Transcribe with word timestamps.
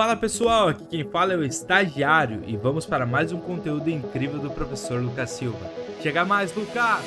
Fala 0.00 0.16
pessoal, 0.16 0.68
aqui 0.68 0.86
quem 0.86 1.04
fala 1.04 1.34
é 1.34 1.36
o 1.36 1.44
estagiário 1.44 2.42
e 2.46 2.56
vamos 2.56 2.86
para 2.86 3.04
mais 3.04 3.32
um 3.32 3.38
conteúdo 3.38 3.90
incrível 3.90 4.38
do 4.38 4.50
professor 4.50 4.98
Lucas 4.98 5.28
Silva. 5.28 5.70
Chega 6.02 6.24
mais, 6.24 6.54
Lucas! 6.54 7.04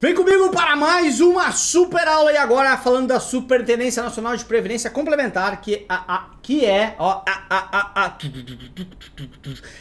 Vem 0.00 0.14
comigo 0.14 0.50
para 0.50 0.74
mais 0.74 1.20
uma 1.20 1.52
super 1.52 2.08
aula 2.08 2.32
e 2.32 2.38
agora 2.38 2.78
falando 2.78 3.08
da 3.08 3.20
Superintendência 3.20 4.02
Nacional 4.02 4.38
de 4.38 4.46
Previdência 4.46 4.88
Complementar, 4.88 5.60
que, 5.60 5.84
a, 5.86 6.14
a, 6.14 6.30
que 6.40 6.64
é, 6.64 6.96
ó, 6.98 7.22
a, 7.28 8.16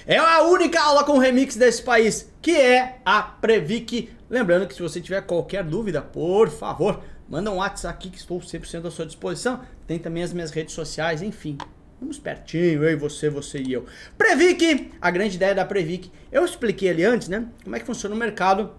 é 0.05 0.17
a 0.17 0.41
única 0.41 0.81
aula 0.81 1.05
com 1.05 1.17
remix 1.17 1.55
desse 1.55 1.81
país, 1.81 2.29
que 2.41 2.51
é 2.51 2.99
a 3.05 3.21
Previc. 3.21 4.09
Lembrando 4.29 4.67
que 4.67 4.73
se 4.73 4.81
você 4.81 4.99
tiver 4.99 5.21
qualquer 5.21 5.63
dúvida, 5.63 6.01
por 6.01 6.49
favor, 6.49 7.01
Manda 7.27 7.51
um 7.51 7.55
WhatsApp 7.55 7.95
aqui 7.95 8.09
que 8.09 8.17
estou 8.17 8.39
100% 8.39 8.85
à 8.85 8.91
sua 8.91 9.05
disposição. 9.05 9.61
Tem 9.87 9.97
também 9.97 10.23
as 10.23 10.31
minhas 10.31 10.51
redes 10.51 10.73
sociais, 10.73 11.21
enfim. 11.21 11.57
Vamos 11.99 12.19
pertinho, 12.19 12.83
eu 12.83 12.91
e 12.91 12.95
você, 12.95 13.29
você 13.29 13.59
e 13.59 13.73
eu. 13.73 13.85
Previc, 14.17 14.91
a 15.01 15.09
grande 15.09 15.37
ideia 15.37 15.55
da 15.55 15.65
Previc. 15.65 16.11
Eu 16.31 16.45
expliquei 16.45 16.89
ali 16.89 17.03
antes, 17.03 17.27
né? 17.27 17.47
Como 17.63 17.75
é 17.75 17.79
que 17.79 17.85
funciona 17.85 18.13
o 18.13 18.17
mercado 18.17 18.71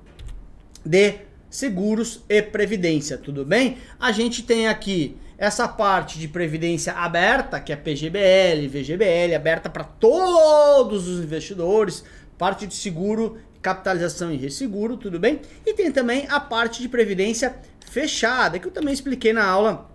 de 0.84 1.14
seguros 1.48 2.23
e 2.28 2.42
previdência, 2.42 3.16
tudo 3.16 3.45
bem? 3.45 3.78
A 3.98 4.12
gente 4.12 4.42
tem 4.42 4.68
aqui 4.68 5.16
essa 5.38 5.66
parte 5.66 6.18
de 6.18 6.28
previdência 6.28 6.92
aberta, 6.92 7.60
que 7.60 7.73
é 7.73 7.76
PGBL, 7.76 8.68
VGBL, 8.68 9.34
aberta 9.34 9.68
para 9.68 9.84
todos 9.84 11.09
os 11.09 11.24
investidores, 11.24 12.04
parte 12.38 12.66
de 12.66 12.74
seguro, 12.74 13.38
capitalização 13.66 14.30
e 14.30 14.36
resseguro, 14.36 14.96
tudo 14.96 15.18
bem? 15.18 15.40
E 15.66 15.74
tem 15.74 15.90
também 15.90 16.24
a 16.30 16.38
parte 16.38 16.80
de 16.80 16.88
previdência 16.88 17.56
fechada, 17.90 18.60
que 18.60 18.68
eu 18.68 18.70
também 18.70 18.94
expliquei 18.94 19.32
na 19.32 19.44
aula 19.44 19.90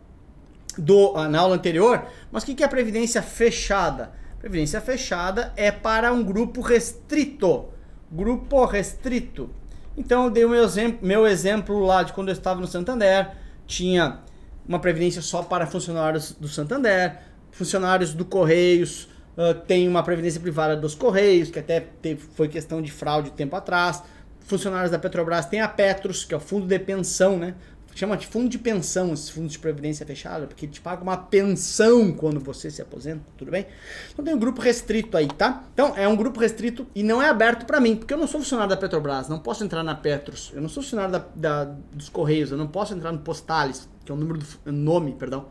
do 0.78 1.16
ah, 1.16 1.30
na 1.30 1.40
aula 1.40 1.56
anterior. 1.56 2.06
Mas 2.30 2.44
o 2.44 2.48
que 2.48 2.62
é 2.62 2.68
previdência 2.68 3.22
fechada? 3.22 4.12
Previdência 4.40 4.82
fechada 4.82 5.54
é 5.56 5.72
para 5.72 6.12
um 6.12 6.22
grupo 6.22 6.60
restrito. 6.60 7.70
Grupo 8.12 8.66
restrito. 8.66 9.50
Então 9.96 10.26
eu 10.26 10.30
dei 10.30 10.44
o 10.44 10.50
meu 10.50 10.66
exemplo, 10.66 11.08
meu 11.08 11.26
exemplo 11.26 11.80
lá 11.80 12.04
de 12.04 12.12
quando 12.12 12.28
eu 12.28 12.34
estava 12.34 12.60
no 12.60 12.68
Santander, 12.68 13.32
tinha 13.66 14.20
uma 14.68 14.80
previdência 14.80 15.22
só 15.22 15.44
para 15.44 15.66
funcionários 15.66 16.34
do 16.34 16.50
Santander, 16.50 17.20
funcionários 17.52 18.14
do 18.14 18.26
Correios, 18.26 19.08
uh, 19.42 19.60
tem 19.66 19.88
uma 19.88 20.04
previdência 20.04 20.40
privada 20.40 20.76
dos 20.76 20.94
Correios, 20.94 21.50
que 21.50 21.60
até 21.60 21.80
teve, 21.80 22.22
foi 22.36 22.48
questão 22.48 22.82
de 22.82 22.92
fraude 22.92 23.32
tempo 23.32 23.56
atrás. 23.56 24.04
Funcionários 24.42 24.92
da 24.92 25.00
Petrobras 25.00 25.46
tem 25.46 25.62
a 25.62 25.68
Petros, 25.68 26.26
que 26.26 26.34
é 26.34 26.38
o 26.38 26.40
fundo 26.40 26.68
de 26.68 26.80
pensão, 26.80 27.38
né? 27.38 27.56
chama 27.94 28.18
de 28.18 28.28
fundo 28.28 28.50
de 28.50 28.58
pensão, 28.58 29.14
esse 29.14 29.32
fundo 29.32 29.48
de 29.48 29.60
previdência 29.60 30.06
fechada, 30.06 30.48
porque 30.48 30.68
te 30.68 30.80
paga 30.80 31.04
uma 31.04 31.18
pensão 31.18 32.12
quando 32.12 32.40
você 32.40 32.72
se 32.72 32.82
aposenta, 32.82 33.24
tudo 33.38 33.52
bem? 33.52 33.66
Então 34.12 34.24
tem 34.24 34.34
um 34.34 34.40
grupo 34.40 34.62
restrito 34.62 35.18
aí, 35.18 35.28
tá? 35.28 35.64
Então 35.74 35.94
é 35.96 36.08
um 36.08 36.16
grupo 36.16 36.40
restrito 36.40 36.88
e 36.96 37.04
não 37.04 37.22
é 37.22 37.30
aberto 37.30 37.66
para 37.66 37.80
mim, 37.80 37.96
porque 37.96 38.14
eu 38.14 38.18
não 38.18 38.28
sou 38.28 38.40
funcionário 38.40 38.70
da 38.70 38.78
Petrobras, 38.78 39.28
não 39.28 39.40
posso 39.40 39.64
entrar 39.64 39.84
na 39.84 39.96
Petros, 39.96 40.52
eu 40.54 40.62
não 40.62 40.70
sou 40.70 40.82
funcionário 40.82 41.12
da, 41.12 41.26
da 41.36 41.64
dos 41.92 42.10
Correios, 42.10 42.52
eu 42.52 42.58
não 42.58 42.68
posso 42.68 42.94
entrar 42.94 43.12
no 43.12 43.20
Postales, 43.20 43.90
que 44.06 44.12
é 44.12 44.16
o 44.16 44.18
número 44.18 44.40
do 44.40 44.72
nome, 44.72 45.14
perdão, 45.14 45.48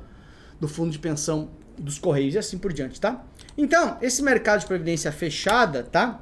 do 0.59 0.69
fundo 0.69 0.91
de 0.91 0.99
pensão 0.99 1.51
dos 1.79 1.99
Correios 1.99 2.35
e 2.35 2.39
assim 2.39 2.59
por 2.59 2.73
diante, 2.73 3.01
tá? 3.01 3.25
Então, 3.61 3.99
esse 4.01 4.23
mercado 4.23 4.61
de 4.61 4.67
previdência 4.67 5.13
fechada, 5.13 5.83
tá? 5.83 6.21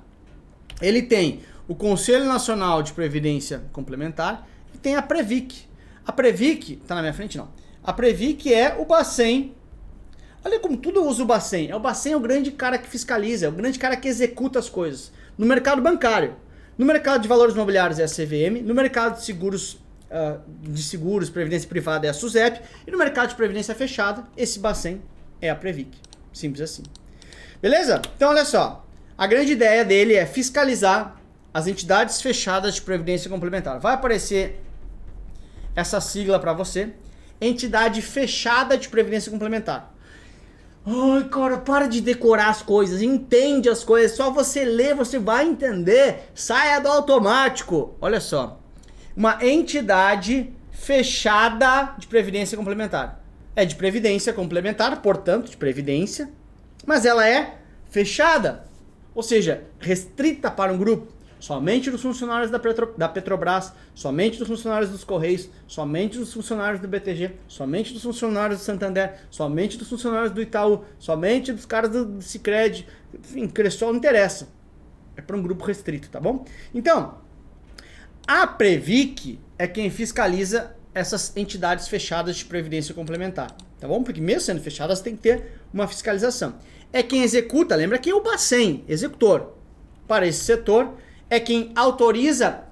Ele 0.83 1.03
tem 1.03 1.41
o 1.69 1.75
Conselho 1.75 2.25
Nacional 2.25 2.83
de 2.83 2.93
Previdência 2.93 3.63
Complementar 3.73 4.45
e 4.75 4.79
tem 4.79 4.97
a 4.97 5.03
Previc, 5.03 5.65
a 6.05 6.11
Previc, 6.11 6.77
tá 6.85 6.97
na 6.97 7.01
minha 7.01 7.15
frente 7.15 7.39
não. 7.39 7.49
A 7.85 7.93
Previc 7.93 8.53
é 8.53 8.75
o 8.77 8.85
Bacen. 8.85 9.55
Olha 10.45 10.59
como 10.59 10.77
tudo 10.77 11.05
usa 11.05 11.23
o 11.23 11.27
Bacen. 11.27 11.71
É 11.71 11.77
o 11.77 11.79
Bacen 11.79 12.15
é 12.15 12.17
o 12.17 12.21
grande 12.21 12.51
cara 12.51 12.77
que 12.77 12.89
fiscaliza, 12.89 13.47
é 13.47 13.49
o 13.49 13.53
grande 13.53 13.79
cara 13.79 13.97
que 13.97 14.09
executa 14.09 14.59
as 14.59 14.69
coisas. 14.69 15.13
No 15.39 15.47
mercado 15.47 15.81
bancário, 15.81 16.35
no 16.77 16.85
mercado 16.85 17.23
de 17.23 17.29
valores 17.29 17.55
imobiliários 17.55 18.01
é 18.01 18.03
a 18.03 18.09
CVM, 18.09 18.65
no 18.65 18.75
mercado 18.75 19.17
de 19.17 19.25
seguros, 19.25 19.75
uh, 20.11 20.41
de 20.61 20.83
seguros, 20.83 21.31
previdência 21.31 21.69
privada 21.69 22.05
é 22.05 22.11
a 22.11 22.15
SUSEP, 22.15 22.61
e 22.85 22.91
no 22.91 22.99
mercado 22.99 23.29
de 23.29 23.37
previdência 23.37 23.77
fechada, 23.77 24.25
esse 24.37 24.59
Bacen 24.59 25.01
é 25.41 25.49
a 25.49 25.55
Previc. 25.55 25.97
Simples 26.33 26.63
assim. 26.63 26.83
Beleza? 27.61 28.01
Então 28.17 28.31
olha 28.31 28.45
só. 28.45 28.85
A 29.17 29.27
grande 29.27 29.53
ideia 29.53 29.85
dele 29.85 30.15
é 30.15 30.25
fiscalizar 30.25 31.21
as 31.53 31.67
entidades 31.67 32.21
fechadas 32.23 32.77
de 32.77 32.83
previdência 32.83 33.29
complementar. 33.29 33.81
Vai 33.81 33.95
aparecer 33.95 34.63
essa 35.75 36.01
sigla 36.01 36.39
para 36.39 36.53
você. 36.53 36.91
Entidade 37.41 38.03
fechada 38.03 38.77
de 38.77 38.89
previdência 38.89 39.31
complementar. 39.31 39.95
Ai, 40.87 41.25
cara, 41.29 41.59
para 41.59 41.87
de 41.87 42.01
decorar 42.01 42.49
as 42.49 42.63
coisas, 42.63 43.03
entende 43.03 43.69
as 43.69 43.85
coisas, 43.85 44.17
só 44.17 44.31
você 44.31 44.65
ler, 44.65 44.95
você 44.95 45.19
vai 45.19 45.47
entender. 45.47 46.31
Saia 46.35 46.81
do 46.81 46.89
automático. 46.89 47.95
Olha 48.01 48.21
só. 48.21 48.59
Uma 49.17 49.45
entidade 49.45 50.53
fechada 50.71 51.95
de 51.99 52.07
previdência 52.07 52.57
complementar. 52.57 53.23
É 53.55 53.65
de 53.65 53.75
previdência 53.75 54.33
complementar, 54.33 55.03
portanto, 55.03 55.51
de 55.51 55.57
previdência, 55.57 56.31
mas 56.89 57.05
ela 57.05 57.29
é 57.29 57.59
fechada, 57.91 58.65
ou 59.15 59.23
seja, 59.23 59.65
restrita 59.79 60.51
para 60.51 60.73
um 60.73 60.79
grupo 60.79 61.13
somente 61.39 61.91
dos 61.91 62.01
funcionários 62.01 62.51
da, 62.51 62.59
Petro, 62.59 62.95
da 62.97 63.07
Petrobras, 63.07 63.75
somente 63.95 64.39
dos 64.39 64.49
funcionários 64.49 64.91
dos 64.91 65.05
Correios, 65.05 65.51
somente 65.67 66.17
dos 66.17 66.33
funcionários 66.33 66.81
do 66.81 66.89
BTG, 66.89 67.33
somente 67.47 67.93
dos 67.93 68.03
funcionários 68.03 68.61
do 68.61 68.65
Santander, 68.65 69.21
somente 69.31 69.77
dos 69.77 69.87
funcionários 69.87 70.33
do 70.33 70.41
Itaú, 70.41 70.83
somente 70.99 71.53
dos 71.53 71.67
caras 71.67 71.91
do, 71.91 72.23
Cicred, 72.23 72.89
enfim, 73.13 73.47
Cressol 73.49 73.91
não 73.91 73.99
interessa. 73.99 74.49
É 75.15 75.21
para 75.21 75.37
um 75.37 75.43
grupo 75.43 75.67
restrito, 75.67 76.09
tá 76.09 76.19
bom? 76.19 76.47
Então, 76.75 77.19
a 78.27 78.47
Previc 78.47 79.39
é 79.59 79.67
quem 79.67 79.91
fiscaliza 79.91 80.75
essas 80.95 81.37
entidades 81.37 81.87
fechadas 81.87 82.37
de 82.37 82.47
previdência 82.47 82.95
complementar, 82.95 83.55
tá 83.79 83.87
bom? 83.87 84.03
Porque 84.03 84.21
mesmo 84.21 84.43
sendo 84.43 84.61
fechadas 84.61 85.01
tem 85.01 85.17
que 85.17 85.23
ter 85.23 85.61
uma 85.73 85.87
fiscalização. 85.87 86.55
É 86.93 87.03
quem 87.03 87.23
executa, 87.23 87.75
lembra 87.75 87.99
que 87.99 88.11
é 88.11 88.15
o 88.15 88.23
Bacen, 88.23 88.85
executor, 88.89 89.55
para 90.07 90.27
esse 90.27 90.45
setor 90.45 90.95
é 91.29 91.39
quem 91.39 91.73
autoriza 91.77 92.65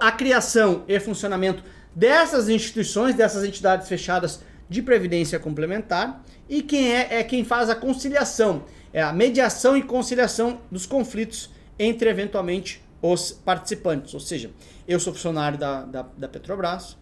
a 0.00 0.12
criação 0.12 0.84
e 0.86 1.00
funcionamento 1.00 1.64
dessas 1.94 2.48
instituições, 2.48 3.14
dessas 3.14 3.44
entidades 3.44 3.88
fechadas 3.88 4.40
de 4.68 4.82
previdência 4.82 5.38
complementar, 5.38 6.22
e 6.48 6.62
quem 6.62 6.92
é, 6.92 7.20
é 7.20 7.24
quem 7.24 7.44
faz 7.44 7.68
a 7.70 7.74
conciliação, 7.74 8.64
é 8.92 9.02
a 9.02 9.12
mediação 9.12 9.76
e 9.76 9.82
conciliação 9.82 10.60
dos 10.70 10.86
conflitos 10.86 11.50
entre 11.78 12.08
eventualmente 12.08 12.82
os 13.00 13.32
participantes. 13.32 14.14
Ou 14.14 14.20
seja, 14.20 14.50
eu 14.86 15.00
sou 15.00 15.12
funcionário 15.12 15.58
da, 15.58 15.82
da, 15.82 16.06
da 16.16 16.28
Petrobras, 16.28 16.96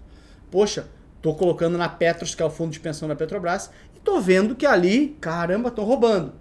poxa, 0.50 0.86
tô 1.20 1.34
colocando 1.34 1.76
na 1.76 1.88
Petros, 1.88 2.34
que 2.34 2.42
é 2.42 2.46
o 2.46 2.50
fundo 2.50 2.72
de 2.72 2.80
pensão 2.80 3.08
da 3.08 3.16
Petrobras, 3.16 3.70
e 3.96 4.00
tô 4.00 4.20
vendo 4.20 4.54
que 4.54 4.66
ali, 4.66 5.16
caramba, 5.20 5.68
estão 5.68 5.84
roubando. 5.84 6.32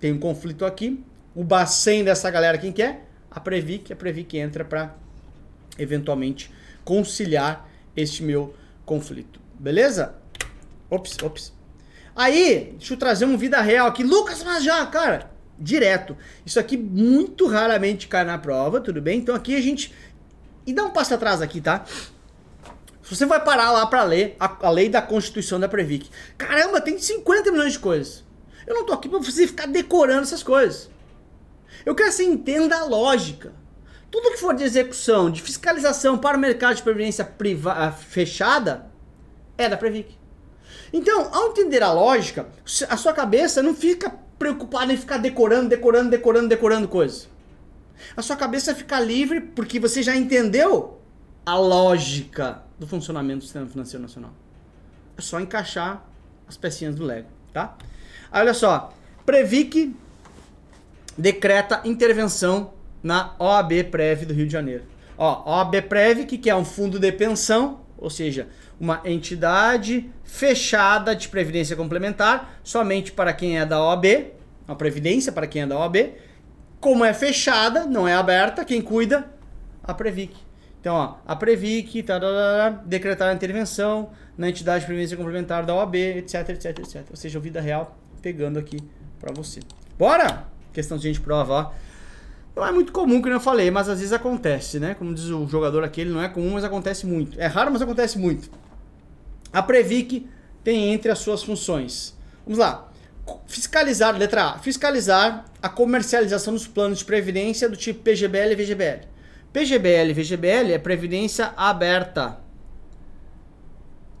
Tem 0.00 0.12
um 0.12 0.18
conflito 0.18 0.64
aqui, 0.64 1.04
o 1.34 1.44
bacen 1.44 2.04
dessa 2.04 2.30
galera 2.30 2.58
quem 2.58 2.72
quer? 2.72 3.04
É? 3.04 3.08
a 3.30 3.40
Previc, 3.40 3.92
a 3.92 3.96
Previc 3.96 4.36
entra 4.36 4.64
para 4.64 4.94
eventualmente 5.78 6.50
conciliar 6.84 7.68
este 7.96 8.22
meu 8.22 8.54
conflito. 8.84 9.40
Beleza? 9.58 10.14
Ops, 10.90 11.16
ops. 11.22 11.52
Aí, 12.16 12.74
deixa 12.76 12.94
eu 12.94 12.98
trazer 12.98 13.24
um 13.26 13.36
vida 13.36 13.60
real 13.60 13.86
aqui. 13.86 14.02
Lucas, 14.02 14.42
mas 14.42 14.64
já, 14.64 14.84
cara, 14.86 15.30
direto. 15.58 16.16
Isso 16.44 16.58
aqui 16.58 16.76
muito 16.76 17.46
raramente 17.46 18.08
cai 18.08 18.24
na 18.24 18.38
prova, 18.38 18.80
tudo 18.80 19.00
bem? 19.00 19.20
Então 19.20 19.34
aqui 19.34 19.54
a 19.54 19.60
gente. 19.60 19.94
E 20.66 20.72
dá 20.72 20.84
um 20.84 20.90
passo 20.90 21.14
atrás 21.14 21.40
aqui, 21.40 21.60
tá? 21.60 21.84
Se 23.08 23.16
você 23.16 23.24
vai 23.24 23.42
parar 23.42 23.70
lá 23.70 23.86
para 23.86 24.02
ler 24.02 24.36
a, 24.38 24.66
a, 24.66 24.70
lei 24.70 24.90
da 24.90 25.00
Constituição 25.00 25.58
da 25.58 25.66
Previc. 25.66 26.10
Caramba, 26.36 26.78
tem 26.78 26.98
50 26.98 27.50
milhões 27.50 27.72
de 27.72 27.78
coisas. 27.78 28.22
Eu 28.66 28.74
não 28.74 28.84
tô 28.84 28.92
aqui 28.92 29.08
pra 29.08 29.18
você 29.18 29.46
ficar 29.46 29.64
decorando 29.66 30.24
essas 30.24 30.42
coisas. 30.42 30.90
Eu 31.86 31.94
quero 31.94 32.10
que 32.10 32.16
você 32.16 32.24
entenda 32.24 32.76
a 32.76 32.84
lógica. 32.84 33.54
Tudo 34.10 34.30
que 34.32 34.36
for 34.36 34.54
de 34.54 34.62
execução, 34.62 35.30
de 35.30 35.40
fiscalização 35.40 36.18
para 36.18 36.36
o 36.36 36.40
mercado 36.40 36.76
de 36.76 36.82
previdência 36.82 37.24
privada 37.24 37.86
ah, 37.86 37.92
fechada, 37.92 38.90
é 39.56 39.70
da 39.70 39.78
Previc. 39.78 40.14
Então, 40.92 41.34
ao 41.34 41.48
entender 41.48 41.82
a 41.82 41.90
lógica, 41.90 42.46
a 42.90 42.96
sua 42.98 43.14
cabeça 43.14 43.62
não 43.62 43.74
fica 43.74 44.12
preocupada 44.38 44.92
em 44.92 44.98
ficar 44.98 45.16
decorando, 45.16 45.70
decorando, 45.70 46.10
decorando, 46.10 46.48
decorando 46.48 46.86
coisas. 46.86 47.26
A 48.14 48.20
sua 48.20 48.36
cabeça 48.36 48.74
fica 48.74 49.00
livre 49.00 49.40
porque 49.40 49.80
você 49.80 50.02
já 50.02 50.14
entendeu 50.14 51.00
a 51.46 51.56
lógica 51.56 52.67
do 52.78 52.86
funcionamento 52.86 53.38
do 53.38 53.44
sistema 53.44 53.66
financeiro 53.66 54.02
nacional. 54.02 54.32
É 55.16 55.20
só 55.20 55.40
encaixar 55.40 56.04
as 56.46 56.56
pecinhas 56.56 56.94
do 56.94 57.04
Lego, 57.04 57.28
tá? 57.52 57.76
Aí, 58.30 58.42
olha 58.42 58.54
só, 58.54 58.92
Previc 59.26 59.94
decreta 61.16 61.80
intervenção 61.84 62.72
na 63.02 63.34
OAB 63.38 63.84
Prev 63.90 64.24
do 64.24 64.32
Rio 64.32 64.46
de 64.46 64.52
Janeiro. 64.52 64.84
Ó, 65.16 65.58
OAB 65.58 65.82
Prev, 65.82 66.24
que 66.26 66.48
é 66.48 66.54
um 66.54 66.64
fundo 66.64 66.98
de 66.98 67.10
pensão, 67.10 67.80
ou 67.96 68.08
seja, 68.08 68.48
uma 68.78 69.00
entidade 69.04 70.08
fechada 70.22 71.16
de 71.16 71.28
previdência 71.28 71.74
complementar 71.74 72.60
somente 72.62 73.10
para 73.10 73.32
quem 73.32 73.58
é 73.58 73.66
da 73.66 73.82
OAB, 73.82 74.04
uma 74.66 74.76
previdência 74.76 75.32
para 75.32 75.46
quem 75.46 75.62
é 75.62 75.66
da 75.66 75.78
OAB. 75.78 76.12
Como 76.78 77.04
é 77.04 77.12
fechada, 77.12 77.86
não 77.86 78.06
é 78.06 78.14
aberta, 78.14 78.64
quem 78.64 78.80
cuida? 78.80 79.28
A 79.82 79.92
Previc. 79.92 80.47
Então, 80.80 80.94
ó, 80.94 81.14
a 81.26 81.34
Previc, 81.34 82.04
decretar 82.86 83.30
a 83.30 83.34
intervenção 83.34 84.10
na 84.36 84.48
entidade 84.48 84.80
de 84.80 84.86
previdência 84.86 85.16
complementar 85.16 85.66
da 85.66 85.74
OAB, 85.74 85.96
etc, 85.96 86.48
etc, 86.50 86.78
etc. 86.78 87.06
Ou 87.10 87.16
seja, 87.16 87.40
vida 87.40 87.60
real 87.60 87.96
pegando 88.22 88.58
aqui 88.58 88.78
para 89.18 89.32
você. 89.32 89.60
Bora? 89.98 90.46
Questãozinha 90.72 91.12
de 91.12 91.20
prova, 91.20 91.52
ó. 91.52 91.72
Não 92.54 92.66
é 92.66 92.72
muito 92.72 92.92
comum, 92.92 93.20
como 93.20 93.32
eu 93.32 93.40
falei, 93.40 93.70
mas 93.70 93.88
às 93.88 93.98
vezes 93.98 94.12
acontece, 94.12 94.80
né? 94.80 94.94
Como 94.94 95.14
diz 95.14 95.26
o 95.26 95.46
jogador 95.46 95.84
aquele, 95.84 96.10
não 96.10 96.22
é 96.22 96.28
comum, 96.28 96.52
mas 96.52 96.64
acontece 96.64 97.06
muito. 97.06 97.40
É 97.40 97.46
raro, 97.46 97.70
mas 97.72 97.82
acontece 97.82 98.18
muito. 98.18 98.50
A 99.52 99.62
Previc 99.62 100.28
tem 100.62 100.92
entre 100.92 101.10
as 101.10 101.18
suas 101.18 101.42
funções. 101.42 102.16
Vamos 102.44 102.58
lá. 102.58 102.88
Fiscalizar, 103.46 104.16
letra 104.16 104.50
A, 104.50 104.58
fiscalizar 104.58 105.44
a 105.62 105.68
comercialização 105.68 106.54
dos 106.54 106.66
planos 106.66 106.98
de 106.98 107.04
previdência 107.04 107.68
do 107.68 107.76
tipo 107.76 108.02
PGBL 108.02 108.52
e 108.52 108.54
VGBL. 108.54 109.07
PGBL 109.52 110.12
VGBL 110.12 110.72
é 110.72 110.78
previdência 110.78 111.52
aberta. 111.56 112.38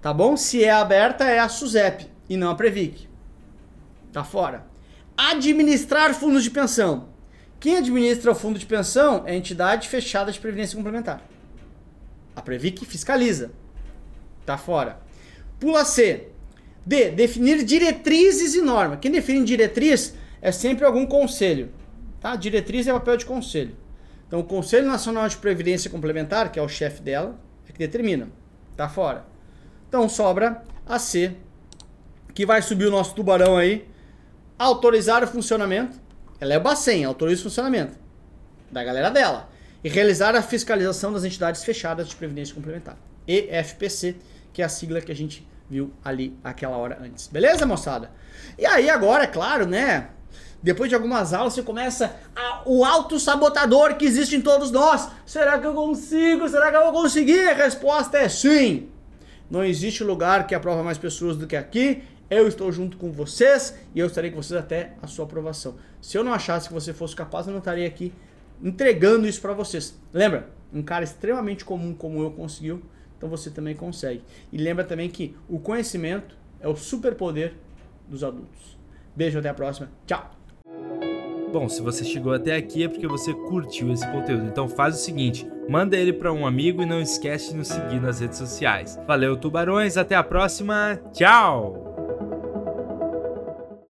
Tá 0.00 0.12
bom? 0.12 0.36
Se 0.36 0.64
é 0.64 0.70
aberta, 0.70 1.24
é 1.24 1.38
a 1.38 1.48
SUSEP 1.48 2.06
e 2.28 2.36
não 2.36 2.50
a 2.50 2.54
Previc. 2.54 3.08
Tá 4.12 4.24
fora. 4.24 4.64
Administrar 5.16 6.14
fundos 6.14 6.44
de 6.44 6.50
pensão. 6.50 7.08
Quem 7.60 7.76
administra 7.76 8.30
o 8.30 8.34
fundo 8.34 8.58
de 8.58 8.64
pensão 8.64 9.24
é 9.26 9.32
a 9.32 9.36
entidade 9.36 9.88
fechada 9.88 10.30
de 10.30 10.38
previdência 10.38 10.76
complementar. 10.76 11.20
A 12.34 12.40
Previc 12.40 12.86
fiscaliza. 12.86 13.50
Tá 14.46 14.56
fora. 14.56 14.98
Pula 15.58 15.84
C. 15.84 16.28
D. 16.86 17.10
Definir 17.10 17.64
diretrizes 17.64 18.54
e 18.54 18.62
normas. 18.62 18.98
Quem 19.00 19.10
define 19.10 19.44
diretriz 19.44 20.14
é 20.40 20.50
sempre 20.52 20.86
algum 20.86 21.04
conselho. 21.04 21.70
Tá? 22.20 22.34
Diretriz 22.36 22.86
é 22.86 22.92
papel 22.92 23.16
de 23.16 23.26
conselho. 23.26 23.76
Então, 24.28 24.40
o 24.40 24.44
Conselho 24.44 24.86
Nacional 24.86 25.26
de 25.26 25.38
Previdência 25.38 25.90
Complementar, 25.90 26.52
que 26.52 26.58
é 26.58 26.62
o 26.62 26.68
chefe 26.68 27.02
dela, 27.02 27.40
é 27.66 27.72
que 27.72 27.78
determina. 27.78 28.28
Tá 28.76 28.88
fora. 28.88 29.24
Então, 29.88 30.06
sobra 30.06 30.62
a 30.86 30.98
C, 30.98 31.34
que 32.34 32.44
vai 32.44 32.60
subir 32.60 32.86
o 32.86 32.90
nosso 32.90 33.14
tubarão 33.14 33.56
aí. 33.56 33.88
Autorizar 34.58 35.24
o 35.24 35.26
funcionamento. 35.26 35.98
Ela 36.38 36.54
é 36.54 36.58
o 36.58 36.60
Bacen, 36.60 37.04
autoriza 37.04 37.40
o 37.40 37.44
funcionamento 37.44 37.98
da 38.70 38.84
galera 38.84 39.10
dela. 39.10 39.48
E 39.82 39.88
realizar 39.88 40.36
a 40.36 40.42
fiscalização 40.42 41.12
das 41.12 41.24
entidades 41.24 41.64
fechadas 41.64 42.08
de 42.08 42.14
previdência 42.14 42.54
complementar. 42.54 42.98
EFPC, 43.26 44.16
que 44.52 44.60
é 44.60 44.64
a 44.64 44.68
sigla 44.68 45.00
que 45.00 45.10
a 45.10 45.14
gente 45.14 45.46
viu 45.70 45.92
ali 46.04 46.38
aquela 46.44 46.76
hora 46.76 46.98
antes. 47.00 47.28
Beleza, 47.28 47.64
moçada? 47.64 48.10
E 48.58 48.66
aí 48.66 48.90
agora, 48.90 49.24
é 49.24 49.26
claro, 49.26 49.66
né? 49.66 50.10
Depois 50.62 50.88
de 50.88 50.94
algumas 50.94 51.32
aulas 51.32 51.52
você 51.52 51.62
começa 51.62 52.16
a, 52.34 52.62
o 52.66 52.84
auto-sabotador 52.84 53.96
que 53.96 54.04
existe 54.04 54.34
em 54.34 54.40
todos 54.40 54.70
nós. 54.70 55.08
Será 55.24 55.58
que 55.58 55.66
eu 55.66 55.74
consigo? 55.74 56.48
Será 56.48 56.70
que 56.70 56.76
eu 56.76 56.84
vou 56.84 57.02
conseguir? 57.02 57.48
A 57.48 57.54
resposta 57.54 58.18
é 58.18 58.28
sim. 58.28 58.88
Não 59.50 59.64
existe 59.64 60.02
lugar 60.02 60.46
que 60.46 60.54
aprova 60.54 60.82
mais 60.82 60.98
pessoas 60.98 61.36
do 61.36 61.46
que 61.46 61.56
aqui. 61.56 62.02
Eu 62.28 62.46
estou 62.46 62.70
junto 62.70 62.98
com 62.98 63.10
vocês 63.10 63.74
e 63.94 64.00
eu 64.00 64.06
estarei 64.06 64.30
com 64.30 64.42
vocês 64.42 64.58
até 64.58 64.94
a 65.00 65.06
sua 65.06 65.24
aprovação. 65.24 65.76
Se 66.02 66.18
eu 66.18 66.24
não 66.24 66.34
achasse 66.34 66.68
que 66.68 66.74
você 66.74 66.92
fosse 66.92 67.16
capaz, 67.16 67.46
eu 67.46 67.52
não 67.52 67.60
estaria 67.60 67.86
aqui 67.86 68.12
entregando 68.62 69.26
isso 69.26 69.40
para 69.40 69.52
vocês. 69.52 69.98
Lembra? 70.12 70.50
Um 70.72 70.82
cara 70.82 71.04
extremamente 71.04 71.64
comum 71.64 71.94
como 71.94 72.22
eu 72.22 72.30
conseguiu, 72.30 72.82
então 73.16 73.28
você 73.28 73.50
também 73.50 73.74
consegue. 73.74 74.22
E 74.52 74.58
lembra 74.58 74.84
também 74.84 75.08
que 75.08 75.34
o 75.48 75.58
conhecimento 75.58 76.36
é 76.60 76.68
o 76.68 76.76
superpoder 76.76 77.54
dos 78.06 78.22
adultos. 78.22 78.76
Beijo, 79.16 79.38
até 79.38 79.48
a 79.48 79.54
próxima. 79.54 79.90
Tchau! 80.06 80.38
Bom, 81.52 81.68
se 81.68 81.80
você 81.80 82.04
chegou 82.04 82.32
até 82.32 82.54
aqui 82.54 82.84
é 82.84 82.88
porque 82.88 83.06
você 83.06 83.32
curtiu 83.32 83.92
esse 83.92 84.06
conteúdo. 84.10 84.46
Então 84.46 84.68
faz 84.68 84.96
o 84.96 84.98
seguinte, 84.98 85.48
manda 85.68 85.96
ele 85.96 86.12
para 86.12 86.32
um 86.32 86.46
amigo 86.46 86.82
e 86.82 86.86
não 86.86 87.00
esquece 87.00 87.50
de 87.50 87.56
nos 87.56 87.68
seguir 87.68 88.00
nas 88.00 88.20
redes 88.20 88.38
sociais. 88.38 88.98
Valeu, 89.06 89.36
tubarões, 89.36 89.96
até 89.96 90.14
a 90.14 90.22
próxima. 90.22 91.00
Tchau. 91.12 91.87